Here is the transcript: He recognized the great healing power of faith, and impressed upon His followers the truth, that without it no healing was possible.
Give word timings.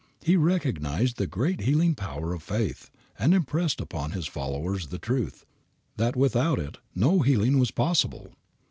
He 0.23 0.35
recognized 0.35 1.17
the 1.17 1.27
great 1.27 1.61
healing 1.61 1.93
power 1.93 2.33
of 2.33 2.41
faith, 2.41 2.89
and 3.19 3.35
impressed 3.35 3.79
upon 3.79 4.13
His 4.13 4.25
followers 4.25 4.87
the 4.87 4.97
truth, 4.97 5.45
that 5.97 6.15
without 6.15 6.57
it 6.57 6.79
no 6.95 7.19
healing 7.19 7.59
was 7.59 7.69
possible. 7.69 8.33